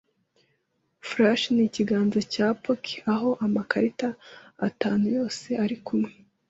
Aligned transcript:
Flush 1.07 1.43
ni 1.53 1.63
ikiganza 1.69 2.19
cya 2.33 2.47
poker 2.63 2.99
aho 3.13 3.29
amakarita 3.45 4.07
atanu 4.67 5.03
yose 5.17 5.47
arikumwe. 5.63 6.09